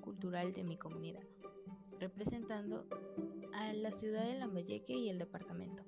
[0.00, 1.24] cultural de mi comunidad,
[1.98, 2.86] representando
[3.52, 5.82] a la ciudad de Lambayeque y el departamento.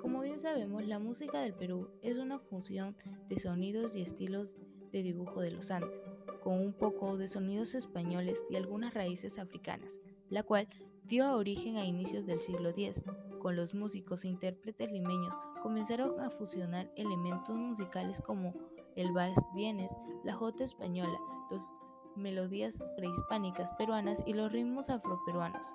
[0.00, 2.96] Como bien sabemos, la música del Perú es una fusión
[3.28, 4.54] de sonidos y estilos
[4.92, 6.04] de dibujo de los Andes,
[6.42, 9.98] con un poco de sonidos españoles y algunas raíces africanas,
[10.28, 10.68] la cual
[11.04, 13.02] dio origen a inicios del siglo X,
[13.40, 18.54] con los músicos e intérpretes limeños comenzaron a fusionar elementos musicales como
[18.94, 19.90] el vals vienes,
[20.22, 21.18] la jota española,
[21.50, 21.72] las
[22.16, 25.74] melodías prehispánicas peruanas y los ritmos afroperuanos.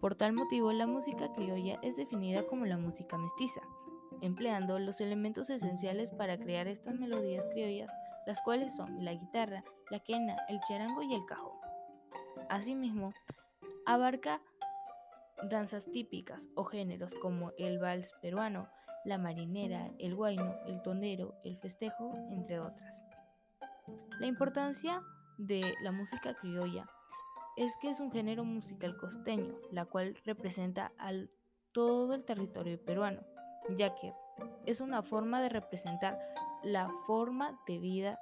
[0.00, 3.60] Por tal motivo, la música criolla es definida como la música mestiza,
[4.20, 7.90] empleando los elementos esenciales para crear estas melodías criollas,
[8.26, 11.58] las cuales son la guitarra, la quena, el charango y el cajón.
[12.48, 13.12] Asimismo,
[13.86, 14.40] abarca
[15.50, 18.68] danzas típicas o géneros como el vals peruano,
[19.04, 23.04] la marinera, el guayno, el tonero, el festejo, entre otras.
[24.20, 25.02] La importancia
[25.38, 26.88] de la música criolla
[27.56, 31.30] es que es un género musical costeño, la cual representa al
[31.72, 33.22] todo el territorio peruano,
[33.76, 34.12] ya que
[34.66, 36.18] es una forma de representar
[36.62, 38.18] la forma de vida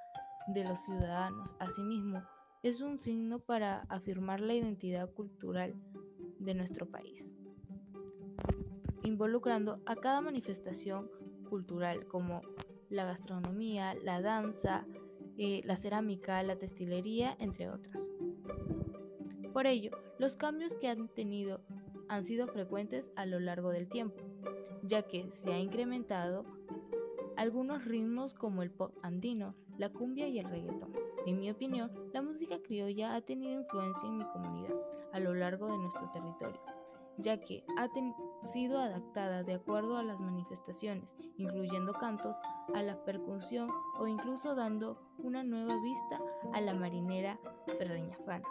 [0.48, 1.54] de los ciudadanos.
[1.58, 2.22] Asimismo,
[2.62, 5.74] es un signo para afirmar la identidad cultural
[6.38, 7.32] de nuestro país
[9.02, 11.10] involucrando a cada manifestación
[11.48, 12.42] cultural como
[12.88, 14.86] la gastronomía, la danza,
[15.38, 18.10] eh, la cerámica, la textilería, entre otras.
[19.52, 21.60] Por ello, los cambios que han tenido
[22.08, 24.22] han sido frecuentes a lo largo del tiempo,
[24.82, 26.44] ya que se ha incrementado
[27.36, 30.92] algunos ritmos como el pop andino, la cumbia y el reggaetón.
[31.26, 34.74] En mi opinión, la música criolla ha tenido influencia en mi comunidad
[35.12, 36.60] a lo largo de nuestro territorio
[37.18, 37.88] ya que ha
[38.38, 42.36] sido adaptada de acuerdo a las manifestaciones, incluyendo cantos,
[42.74, 46.20] a la percusión o incluso dando una nueva vista
[46.52, 47.38] a la marinera
[47.78, 48.46] ferreñafana,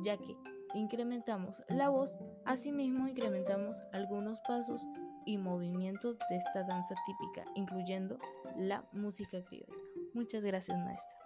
[0.00, 0.36] ya que
[0.74, 4.86] incrementamos la voz, asimismo incrementamos algunos pasos
[5.24, 8.18] y movimientos de esta danza típica, incluyendo
[8.56, 9.74] la música criolla.
[10.14, 11.16] Muchas gracias, maestra.